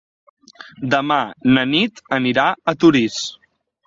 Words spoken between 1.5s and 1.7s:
na